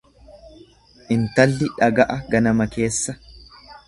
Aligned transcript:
Intalli 1.15 1.67
dhaga'a 1.75 2.15
ganama 2.31 2.67
keessa. 2.77 3.15